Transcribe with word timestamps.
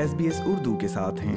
S 0.00 0.14
B 0.14 0.24
S 0.24 0.40
Urdu 0.46 0.76
کے 0.76 0.88
ساتھ 0.88 1.20
ہیں۔ 1.20 1.36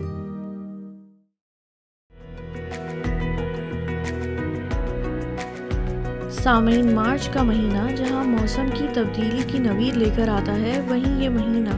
سامعین، 6.31 6.93
مارچ 6.95 7.29
کا 7.29 7.43
مہینہ 7.43 7.95
جہاں 7.95 8.23
موسم 8.23 8.65
کی 8.73 8.87
تبدیلی 8.93 9.43
کی 9.47 9.57
نوید 9.57 9.97
لے 9.97 10.09
کر 10.15 10.27
آتا 10.27 10.55
ہے، 10.55 10.81
وہیں 10.89 11.23
یہ 11.23 11.29
مہینہ 11.29 11.69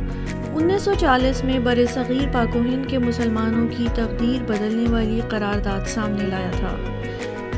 انیس 0.53 0.81
سو 0.81 0.93
چالیس 0.99 1.43
میں 1.43 1.59
بر 1.59 1.79
صغیر 1.93 2.34
پاک 2.34 2.55
و 2.55 2.59
ہند 2.59 2.86
کے 2.86 2.97
مسلمانوں 2.97 3.67
کی 3.77 3.88
تقدیر 3.93 4.43
بدلنے 4.43 4.91
والی 4.91 5.21
قرارداد 5.29 5.88
سامنے 5.88 6.23
لایا 6.23 6.52
تھا۔ 6.52 6.75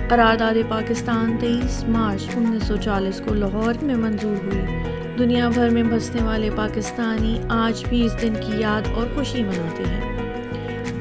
قرارداد 0.09 0.69
پاکستان 0.69 1.37
تیئیس 1.39 1.83
مارچ 1.87 2.27
انیس 2.35 2.63
سو 2.63 2.77
چالیس 2.77 3.21
کو 3.27 3.33
لاہور 3.33 3.73
میں 3.81 3.95
منظور 3.95 4.45
ہوئی۔ 4.45 4.96
دنیا 5.19 5.49
بھر 5.49 5.69
میں 5.69 5.83
بسنے 5.83 6.23
والے 6.23 6.49
پاکستانی 6.55 7.39
آج 7.49 7.85
بھی 7.89 8.05
اس 8.05 8.21
دن 8.21 8.33
کی 8.33 8.59
یاد 8.59 8.81
اور 8.95 9.07
خوشی 9.15 9.43
مناتے 9.43 9.83
ہیں۔ 9.83 10.17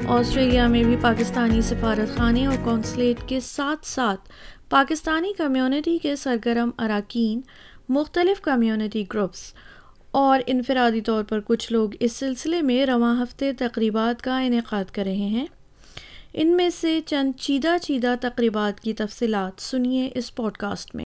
آسٹریلیا 0.09 0.66
میں 0.66 0.84
بھی 0.84 0.97
پاکستانی 1.01 1.61
سفارت 1.62 2.16
خانے 2.16 2.47
اور 2.47 2.57
کونسلیٹ 2.65 3.29
کے 3.29 3.41
ساتھ 3.41 3.87
ساتھ 3.87 4.21
پاکستانی 4.71 5.33
کمیونٹی 5.33 5.98
کے 5.98 6.16
سرگرم 6.16 6.71
اراکین، 6.79 7.41
مختلف 7.88 8.41
کمیونٹی 8.41 9.05
گروپس 9.15 9.55
اور 10.10 10.41
انفرادی 10.46 11.01
طور 11.01 11.24
پر 11.24 11.41
کچھ 11.41 11.73
لوگ 11.73 11.91
اس 12.01 12.12
سلسلے 12.12 12.62
میں 12.62 12.87
رواں 12.87 13.23
ہفتے 13.23 13.52
تقریبات 13.52 14.23
کا 14.23 14.41
انعقاد 14.41 14.85
کر 14.93 15.05
رہے 15.05 15.15
ہیں۔ 15.15 15.46
ان 16.35 16.57
میں 16.57 16.69
سے 16.80 17.01
چند 17.07 17.33
چیدہ 17.41 17.77
چیدہ 17.83 18.15
تقریبات 18.21 18.80
کی 18.80 18.93
تفصیلات 18.93 19.62
سنیے 19.62 20.10
اس 20.15 20.35
پوڈ 20.35 20.52
کاسٹ 20.52 20.95
میں۔ 20.95 21.05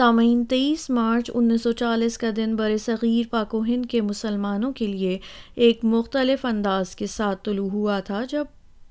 سامعین، 0.00 0.44
تیئیس 0.44 0.90
مارچ 0.90 1.30
انیس 1.34 1.62
سو 1.62 1.72
چالیس 1.72 2.18
کا 2.18 2.26
دن 2.36 2.56
بر 2.56 2.76
صغیر 2.76 3.28
پاک 3.30 3.54
و 3.54 3.64
ہند 3.64 3.86
کے 3.86 4.00
مسلمانوں 4.00 4.72
کے 4.72 4.86
لیے 4.86 5.18
ایک 5.54 5.80
مختلف 5.82 6.46
انداز 6.46 6.96
کے 6.96 7.06
ساتھ 7.06 7.44
طلوع 7.44 7.68
ہوا 7.68 8.00
تھا، 8.00 8.24
جب 8.24 8.44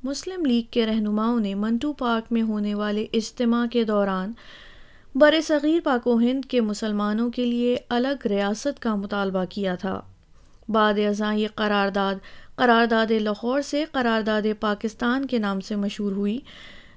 مسلم 0.03 0.45
لیگ 0.45 0.63
کے 0.71 0.85
رہنماؤں 0.85 1.39
نے 1.39 1.55
منٹو 1.55 1.93
پارک 1.93 2.31
میں 2.31 2.41
ہونے 2.41 2.75
والے 2.75 3.05
اجتماع 3.13 3.65
کے 3.65 3.83
دوران 3.83 4.33
بر 5.15 5.41
صغیر 5.43 5.79
پاک 5.83 6.07
و 6.07 6.19
ہند 6.19 6.45
کے 6.45 6.61
مسلمانوں 6.61 7.29
کے 7.31 7.45
لیے 7.45 7.77
الگ 7.89 8.27
ریاست 8.27 8.81
کا 8.81 8.95
مطالبہ 8.95 9.45
کیا 9.49 9.75
تھا۔ 9.75 10.01
بعد 10.69 10.93
ازاں 11.09 11.35
یہ 11.35 11.47
قرارداد 11.55 12.15
قرارداد 12.55 13.11
لاہور 13.11 13.61
سے 13.61 13.85
قرارداد 13.91 14.41
پاکستان 14.59 15.25
کے 15.25 15.37
نام 15.37 15.61
سے 15.61 15.75
مشہور 15.75 16.11
ہوئی۔ 16.11 16.39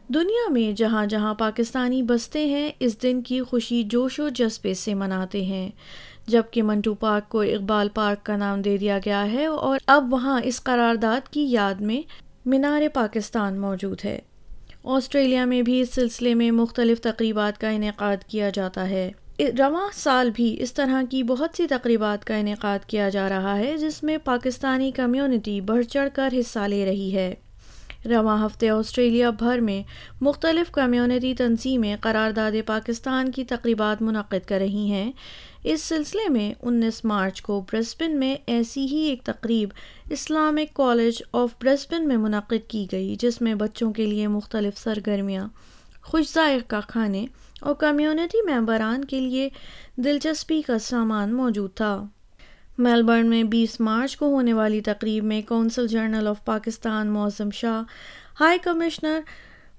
دنیا 0.08 0.50
میں 0.50 0.72
جہاں 0.72 1.06
جہاں 1.06 1.34
پاکستانی 1.34 2.02
بستے 2.02 2.46
ہیں، 2.46 2.72
اس 2.80 3.02
دن 3.02 3.22
کی 3.22 3.42
خوشی 3.42 3.82
جوش 3.82 4.20
و 4.20 4.28
جذبے 4.28 4.74
سے 4.74 4.94
مناتے 4.94 5.44
ہیں۔ 5.44 5.70
جبکہ 6.26 6.62
منٹو 6.62 6.94
پارک 6.94 7.28
کو 7.28 7.40
اقبال 7.40 7.88
پارک 7.88 8.26
کا 8.26 8.36
نام 8.36 8.62
دے 8.62 8.76
دیا 8.76 8.98
گیا 9.04 9.32
ہے 9.32 9.46
اور 9.46 9.78
اب 9.86 10.12
وہاں 10.12 10.40
اس 10.44 10.62
قرارداد 10.62 11.28
کی 11.28 11.46
یاد 11.50 11.74
میں 11.74 12.02
مینار 12.46 12.82
پاکستان 12.94 13.60
موجود 13.60 14.04
ہے۔ 14.04 14.18
آسٹریلیا 14.84 15.44
میں 15.44 15.62
بھی 15.62 15.80
اس 15.80 15.94
سلسلے 15.94 16.34
میں 16.34 16.50
مختلف 16.50 17.00
تقریبات 17.00 17.60
کا 17.60 17.68
انعقاد 17.68 18.16
کیا 18.26 18.50
جاتا 18.50 18.90
ہے۔ 18.90 19.12
رواں 19.40 19.88
سال 19.92 20.30
بھی 20.34 20.56
اس 20.60 20.74
طرح 20.74 21.02
کی 21.10 21.22
بہت 21.22 21.50
سی 21.56 21.66
تقریبات 21.66 22.24
کا 22.24 22.36
انعقاد 22.36 22.78
کیا 22.86 23.08
جا 23.08 23.28
رہا 23.28 23.58
ہے، 23.58 23.76
جس 23.76 24.02
میں 24.02 24.18
پاکستانی 24.18 24.90
کمیونٹی 24.90 25.60
بڑھ 25.60 25.84
چڑھ 25.84 26.08
کر 26.14 26.28
حصہ 26.40 26.58
لے 26.58 26.84
رہی 26.84 27.14
ہے۔ 27.14 27.34
رواں 28.04 28.46
ہفتے 28.46 28.70
آسٹریلیا 28.70 29.30
بھر 29.30 29.58
میں 29.58 29.82
مختلف 30.20 30.70
کمیونٹی 30.70 31.34
تنظیمیں 31.34 31.96
قرارداد 32.00 32.52
پاکستان 32.66 33.30
کی 33.30 33.44
تقریبات 33.44 34.02
منعقد 34.02 34.48
کر 34.48 34.58
رہی 34.58 34.90
ہیں۔ 34.90 35.12
اس 35.64 35.82
سلسلے 35.82 36.28
میں 36.28 36.54
انیس 36.62 37.04
مارچ 37.04 37.42
کو 37.42 37.64
برسبن 37.72 38.18
میں 38.18 38.36
ایسی 38.46 38.86
ہی 38.86 38.96
ایک 38.96 39.22
تقریب 39.24 39.68
اسلامک 40.10 40.74
کالج 40.74 41.22
آف 41.32 41.50
برسبن 41.60 42.08
میں 42.08 42.16
منعقد 42.16 42.68
کی 42.68 42.86
گئی، 42.92 43.16
جس 43.18 43.40
میں 43.40 43.54
بچوں 43.54 43.92
کے 43.92 44.06
لیے 44.06 44.26
مختلف 44.26 44.78
سرگرمیاں، 44.78 45.48
خوش 46.02 46.34
ذائقہ 46.34 46.76
کھانے 46.88 47.26
اور 47.60 47.74
کمیونٹی 47.74 48.50
ممبران 48.50 49.04
کے 49.04 49.20
لیے 49.20 49.48
دلچسپی 49.96 50.62
کا 50.62 50.78
سامان 50.78 51.34
موجود 51.34 51.74
تھا۔ 51.74 52.04
میلبرن 52.78 53.28
میں 53.30 53.42
بیس 53.44 53.80
مارچ 53.80 54.16
کو 54.16 54.26
ہونے 54.26 54.52
والی 54.52 54.80
تقریب 54.80 55.24
میں 55.24 55.42
council 55.42 55.86
general 55.88 56.26
of 56.26 56.44
Pakistan 56.44 57.08
Mozam 57.08 57.50
Shah, 57.50 57.82
high 58.40 58.58
commissioner 58.58 59.20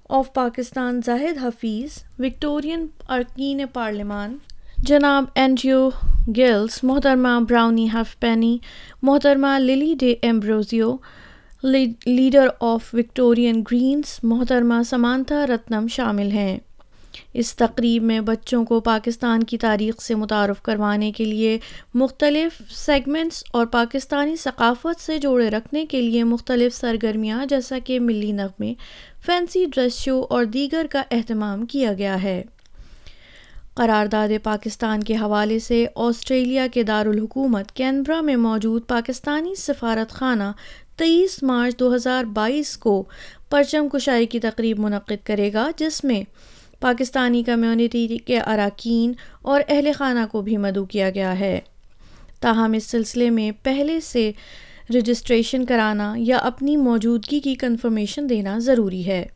of 0.08 0.32
Pakistan 0.34 1.00
Zahid 1.06 1.38
Hafeez, 1.42 2.02
Victorian 2.18 2.86
ارکین 3.08 3.60
پارلیمان، 3.72 4.36
جناب 4.78 5.24
اینجیو 5.34 5.90
گلس 6.36 6.84
محترمہ 6.84 7.40
براؤنی 7.48 7.88
ہف 7.94 8.18
پینی، 8.20 8.58
محترمہ 9.02 9.58
Lily 9.58 9.94
D'Ambrosio 10.22 10.96
leader 11.62 12.48
of 12.60 12.94
Victorian 12.94 13.62
Greens, 13.70 14.18
محترمہ 14.22 14.82
سمانتھا 14.82 15.46
رتنم 15.46 15.86
شامل 15.88 16.30
ہیں۔ 16.30 16.58
اس 17.32 17.56
تقریب 17.56 18.02
میں 18.02 18.20
بچوں 18.20 18.64
کو 18.64 18.80
پاکستان 18.80 19.42
کی 19.42 19.58
تاریخ 19.58 20.02
سے 20.02 20.14
متعارف 20.14 20.62
کروانے 20.62 21.12
کے 21.12 21.24
لیے 21.24 21.58
مختلف 21.94 22.62
سیگمنٹس 22.70 23.44
اور 23.52 23.66
پاکستانی 23.66 24.36
ثقافت 24.36 25.00
سے 25.00 25.18
جوڑے 25.18 25.50
رکھنے 25.50 25.86
کے 25.86 26.00
لیے 26.00 26.24
مختلف 26.24 26.74
سرگرمیاں 26.74 27.46
جیسا 27.46 27.78
کہ 27.84 28.00
ملی 28.00 28.32
نغمے، 28.32 28.74
فینسی 29.26 29.66
ڈریس 29.74 29.94
شو 29.94 30.26
اور 30.30 30.44
دیگر 30.44 30.86
کا 30.90 31.02
اہتمام 31.10 31.66
کیا 31.66 31.92
گیا 31.92 32.22
ہے۔ 32.22 32.42
قرارداد 33.74 34.28
پاکستان 34.42 35.02
کے 35.02 35.14
حوالے 35.14 35.58
سے 35.58 35.86
آسٹریلیا 35.94 36.66
کے 36.72 36.82
دارالحکومت 36.82 37.72
کینبرا 37.72 38.20
میں 38.20 38.36
موجود 38.36 38.86
پاکستانی 38.86 39.54
سفارت 39.54 40.12
خانہ 40.12 40.50
تیئیس 40.96 41.42
مارچ 41.42 41.78
دو 41.78 41.94
ہزار 41.94 42.24
بائیس 42.24 42.76
کو 42.76 43.04
پرچم 43.50 43.88
کشائی 43.88 44.26
کی 44.26 44.40
تقریب 44.40 44.78
منعقد 44.78 45.26
کرے 45.26 45.52
گا، 45.52 45.70
جس 45.76 46.04
میں 46.04 46.22
پاکستانی 46.84 47.42
کمیونٹی 47.42 48.18
کے 48.26 48.40
اراکین 48.40 49.12
اور 49.42 49.60
اہل 49.68 49.88
خانہ 49.94 50.18
کو 50.30 50.42
بھی 50.42 50.56
مدعو 50.56 50.84
کیا 50.84 51.10
گیا 51.10 51.38
ہے۔ 51.38 51.60
تاہم، 52.40 52.72
اس 52.72 52.84
سلسلے 52.84 53.30
میں 53.30 53.50
پہلے 53.62 54.00
سے 54.00 54.32
رجسٹریشن 54.90 55.64
کرانا 55.64 56.14
یا 56.16 56.36
اپنی 56.36 56.76
موجودگی 56.76 57.40
کی 57.40 57.54
کنفرمیشن 57.54 58.28
دینا 58.28 58.58
ضروری 58.58 59.06
ہے۔ 59.06 59.26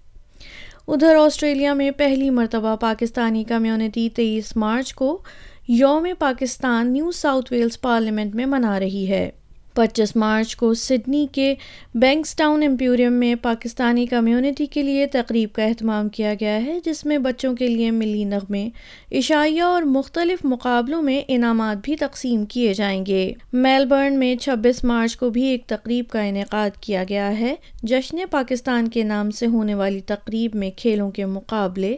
ادھر، 0.88 1.16
آسٹریلیا 1.16 1.74
میں 1.74 1.90
پہلی 1.90 2.30
مرتبہ 2.30 2.76
پاکستانی 2.76 3.44
کمیونٹی 3.44 4.08
تیئیس 4.08 4.56
مارچ 4.56 4.94
کو 4.94 5.22
یوم 5.68 6.06
Pakistan 6.18 6.92
New 6.92 7.10
South 7.10 7.52
Wales 7.52 7.80
parliament 7.80 8.34
میں 8.34 8.46
منا 8.46 8.80
رہی 8.80 9.08
ہے۔ 9.08 9.30
پچیس 9.78 10.16
مارچ 10.16 10.56
کو 10.56 10.74
سڈنی 10.74 11.26
کے 11.32 11.54
بینکس 11.94 12.34
ٹاؤن 12.36 12.62
ایمپیوریم 12.62 13.12
میں 13.12 13.34
پاکستانی 13.34 14.06
کمیونٹی 14.06 14.66
کے 14.66 14.82
لیے 14.82 15.06
تقریب 15.06 15.52
کا 15.52 15.64
اہتمام 15.64 16.08
کیا 16.08 16.34
گیا 16.40 16.64
ہے، 16.64 16.78
جس 16.84 17.06
میں 17.06 17.18
بچوں 17.18 17.56
کے 17.56 17.68
لیے 17.68 17.90
ملی 17.90 18.24
نغمے 18.24 18.68
عشائیہ 19.12 19.62
اور 19.62 19.82
مختلف 19.82 20.38
مقابلوں 20.44 21.02
میں 21.02 21.20
انعامات 21.28 21.76
بھی 21.82 21.96
تقسیم 21.96 22.44
کیے 22.44 22.74
جائیں 22.74 23.06
گے۔ 23.06 23.32
میلبرن 23.52 24.18
میں 24.18 24.36
چھبیس 24.36 24.84
مارچ 24.84 25.16
کو 25.16 25.30
بھی 25.30 25.42
ایک 25.42 25.66
تقریب 25.66 26.08
کا 26.08 26.20
انعقاد 26.20 26.70
کیا 26.80 27.04
گیا 27.08 27.38
ہے۔ 27.38 27.54
جشن 27.82 28.16
پاکستان 28.30 28.88
کے 28.88 29.02
نام 29.02 29.30
سے 29.30 29.46
ہونے 29.46 29.74
والی 29.74 30.00
تقریب 30.00 30.54
میں 30.54 30.70
کھیلوں 30.76 31.10
کے 31.10 31.24
مقابلے، 31.24 31.96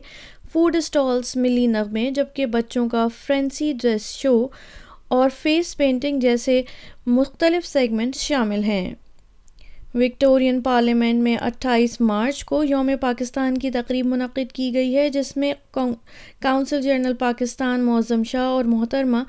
فوڈ 0.52 0.76
اسٹالس 0.76 1.36
ملی 1.36 1.66
نغمے، 1.66 2.10
جبکہ 2.10 2.46
بچوں 2.46 2.88
کا 2.88 3.08
فرینسی 3.26 3.72
ڈریس 3.72 4.02
شو 4.02 4.46
اور 5.10 5.28
فیس 5.42 5.76
پینٹنگ 5.76 6.20
جیسے 6.20 6.62
مختلف 7.06 7.66
سیگمنٹس 7.66 8.20
شامل 8.20 8.64
ہیں۔ 8.64 8.94
وکٹورین 9.94 10.60
پارلیمنٹ 10.60 11.22
میں 11.22 11.36
اٹھائیس 11.36 12.00
مارچ 12.00 12.44
کو 12.44 12.64
یوم 12.64 12.90
پاکستان 13.00 13.58
کی 13.58 13.70
تقریب 13.70 14.06
منعقد 14.06 14.52
کی 14.52 14.74
گئی 14.74 14.96
ہے، 14.96 15.08
جس 15.08 15.36
میں 15.36 15.54
کونسل 16.42 16.82
جنرل 16.82 17.14
پاکستان 17.14 17.80
معظم 17.80 18.22
شاہ 18.24 18.48
اور 18.48 18.64
محترمہ 18.64 19.22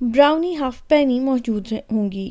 براؤنی 0.00 0.56
ہاف 0.56 0.88
پینی 0.88 1.20
موجود 1.20 1.72
ہوں 1.72 2.12
گی۔ 2.12 2.30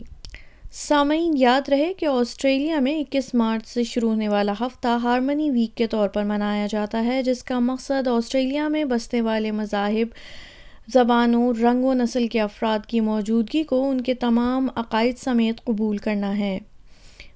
سامعین، 0.72 1.34
یاد 1.38 1.70
رہے 1.70 1.94
کہ 1.94 2.06
آسٹریلیا 2.06 2.80
میں 2.80 3.00
اکیس 3.00 3.34
مارچ 3.34 3.68
سے 3.68 3.84
شروع 3.84 4.10
ہونے 4.10 4.30
والا 4.30 4.54
ہفتہ 4.62 4.98
ہارمنی 5.04 5.50
ویک 5.50 5.78
کے 5.78 5.88
طور 5.88 6.10
پر 6.10 6.24
منایا 6.24 6.68
جاتا 6.70 7.06
ہے، 7.06 7.22
جس 7.24 7.44
کا 7.44 7.60
مقصد 7.60 8.08
آسٹریلیا 8.08 8.68
میں 8.68 8.86
بسنے 8.86 9.22
والے 9.22 9.52
مذاہب 9.52 10.08
زبانوں، 10.94 11.54
رنگ 11.62 11.84
و 11.84 11.94
نسل 11.94 12.28
کے 12.28 12.42
افراد 12.42 12.86
کی 12.86 13.00
موجودگی 13.00 13.64
کو 13.64 13.90
ان 13.90 14.02
کے 14.02 14.14
تمام 14.14 14.68
عقائد 14.76 15.18
سمیت 15.18 15.64
قبول 15.64 15.98
کرنا 15.98 16.38
ہے۔ 16.38 16.60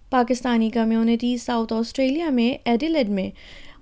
پاکستانی 0.10 0.70
کمیونٹی، 0.70 1.38
ساؤتھ 1.38 1.74
آسٹریلیا 1.74 2.30
میں 2.30 2.58
ایڈیلیڈ 2.66 3.10
میں 3.10 3.30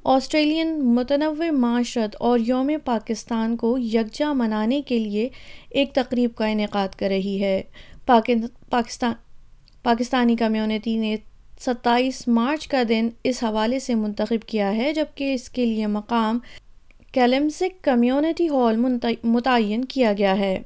آسٹریلین 0.03 0.85
متنوع 0.85 1.51
معاشرت 1.51 2.15
اور 2.19 2.39
یوم 2.39 2.71
پاکستان 2.85 3.57
کو 3.57 3.77
یکجا 3.77 4.33
منانے 4.33 4.81
کے 4.81 4.99
لیے 4.99 5.29
ایک 5.69 5.93
تقریب 5.93 6.35
کا 6.35 6.45
انعقاد 6.45 6.95
کر 6.97 7.07
رہی 7.07 7.41
ہے۔ 7.43 7.61
پاکستان، 8.69 9.13
پاکستانی 9.83 10.35
کمیونٹی 10.35 10.97
نے 10.97 11.15
ستائیس 11.59 12.27
مارچ 12.27 12.67
کا 12.67 12.83
دن 12.89 13.09
اس 13.23 13.43
حوالے 13.43 13.79
سے 13.79 13.95
منتخب 13.95 14.47
کیا 14.47 14.75
ہے، 14.75 14.93
جبکہ 14.93 15.33
اس 15.33 15.49
کے 15.49 15.65
لیے 15.65 15.87
مقام 15.87 16.39
کیلمسک 17.13 17.83
کمیونٹی 17.83 18.49
ہال 18.49 18.75
متعین 19.23 19.85
کیا 19.85 20.13
گیا 20.17 20.37
ہے۔ 20.39 20.59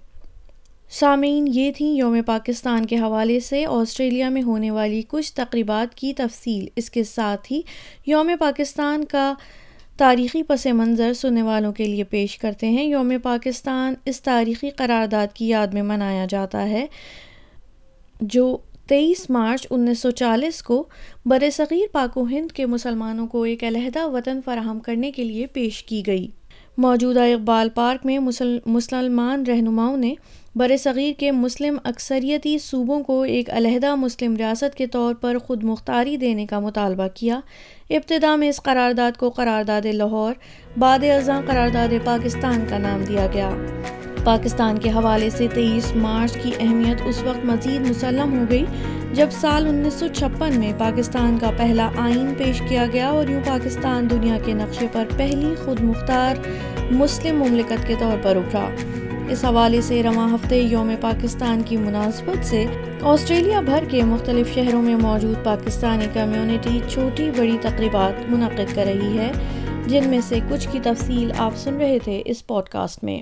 سامعین، 0.89 1.47
یہ 1.53 1.71
تھیں 1.71 1.91
یوم 1.95 2.17
پاکستان 2.25 2.85
کے 2.85 2.95
حوالے 2.95 3.39
سے 3.39 3.65
آسٹریلیا 3.65 4.29
میں 4.29 4.41
ہونے 4.41 4.71
والی 4.71 5.01
کچھ 5.07 5.33
تقریبات 5.33 5.95
کی 5.95 6.13
تفصیل۔ 6.13 6.67
اس 6.75 6.89
کے 6.89 7.03
ساتھ 7.03 7.51
ہی 7.51 7.61
یوم 8.05 8.31
پاکستان 8.39 9.05
کا 9.05 9.33
تاریخی 9.97 10.43
پس 10.43 10.65
منظر 10.65 11.13
سننے 11.13 11.41
والوں 11.41 11.73
کے 11.73 11.85
لیے 11.85 12.03
پیش 12.03 12.37
کرتے 12.37 12.69
ہیں۔ 12.69 12.83
یوم 12.83 13.13
پاکستان 13.23 13.93
اس 14.05 14.21
تاریخی 14.21 14.69
قرارداد 14.69 15.33
کی 15.33 15.47
یاد 15.49 15.67
میں 15.67 15.83
منایا 15.83 16.25
جاتا 16.29 16.69
ہے، 16.69 16.85
جو 18.21 18.57
تیئیس 18.87 19.29
مارچ 19.29 19.67
انیس 19.69 19.99
سو 19.99 20.11
چالیس 20.11 20.61
کو 20.63 20.87
بر 21.25 21.43
صغیر 21.53 21.87
پاک 21.91 22.17
و 22.17 22.23
ہند 22.23 22.51
کے 22.51 22.65
مسلمانوں 22.65 23.27
کو 23.27 23.41
ایک 23.43 23.63
علیحدہ 23.63 24.07
وطن 24.07 24.39
فراہم 24.45 24.79
کرنے 24.79 25.11
کے 25.11 25.23
لیے 25.23 25.45
پیش 25.45 25.83
کی 25.83 26.03
گئی۔ 26.07 26.27
موجودہ 26.77 27.19
اقبال 27.19 27.69
پارک 27.69 28.05
میں 28.05 28.19
مسلمان 28.65 29.43
رہنماؤں 29.47 29.97
نے 29.97 30.13
بر 30.55 30.77
صغیر 30.77 31.19
کے 31.19 31.31
مسلم 31.31 31.77
اکثریتی 31.83 32.57
صوبوں 32.57 33.03
کو 33.03 33.21
ایک 33.21 33.49
علیحدہ 33.49 33.95
مسلم 33.95 34.35
ریاست 34.35 34.75
کے 34.75 34.87
طور 34.87 35.15
پر 35.15 35.37
خود 35.37 35.63
مختاری 35.63 36.17
دینے 36.17 36.45
کا 36.45 36.59
مطالبہ 36.59 37.07
کیا۔ 37.13 37.39
ابتدا 37.89 38.35
میں 38.35 38.49
اس 38.49 38.61
قرارداد 38.61 39.17
کو 39.17 39.29
قرارداد 39.29 39.85
لاہور، 39.85 40.33
بعد 40.77 41.03
ازاں 41.03 41.41
قرارداد 41.45 41.93
پاکستان 42.03 42.65
کا 42.69 42.77
نام 42.77 43.03
دیا 43.03 43.27
گیا۔ 43.33 43.51
پاکستان 44.27 44.77
کے 44.77 44.89
حوالے 44.89 45.29
سے 45.29 45.47
تیئیس 45.53 45.95
مارچ 45.95 46.33
کی 46.43 46.51
اہمیت 46.59 47.01
اس 47.05 47.21
وقت 47.23 47.45
مزید 47.45 47.81
مسلم 47.81 48.39
ہو 48.39 48.43
گئی 48.49 48.65
جب 49.13 49.27
سال 49.31 49.67
انیس 49.67 49.93
سو 49.93 50.07
چھپن 50.07 50.59
میں 50.59 50.71
پاکستان 50.77 51.37
کا 51.37 51.51
پہلا 51.57 51.89
آئین 51.97 52.33
پیش 52.37 52.61
کیا 52.69 52.85
گیا 52.93 53.09
اور 53.09 53.27
یوں 53.27 53.41
پاکستان 53.45 54.09
دنیا 54.09 54.37
کے 54.45 54.53
نقشے 54.53 54.87
پر 54.91 55.07
پہلی 55.17 55.53
خود 55.65 55.81
مختار 55.81 56.35
مسلم 56.91 57.39
مملکت 57.39 57.87
کے 57.87 57.95
طور 57.99 58.17
پر 58.23 58.35
ابھرا 58.35 58.67
اس 59.29 59.45
حوالے 59.45 59.81
سے 59.81 60.03
رواں 60.03 60.27
ہفتے 60.33 60.59
یوم 60.61 60.91
پاکستان 61.01 61.61
کی 61.65 61.77
مناسبت 61.77 62.45
سے 62.45 62.65
آسٹریلیا 63.01 63.61
بھر 63.61 63.83
کے 63.89 64.03
مختلف 64.03 64.53
شہروں 64.55 64.81
میں 64.81 64.95
موجود 64.95 65.43
پاکستانی 65.43 66.07
کمیونٹی 66.13 66.79
چھوٹی 66.89 67.31
بڑی 67.37 67.57
تقریبات 67.61 68.29
منعقد 68.29 68.75
کر 68.75 68.85
رہی 68.85 69.17
ہے، 69.17 69.31
جن 69.87 70.09
میں 70.09 70.21
سے 70.27 70.39
کچھ 70.49 70.67
کی 70.71 70.79
تفصیل 70.83 71.31
آپ 71.37 71.57
سن 71.57 71.77
رہے 71.77 71.99
تھے 71.99 72.21
اس 72.25 72.47
پوڈ 72.47 72.69
کاسٹ 72.69 73.03
میں۔ 73.03 73.21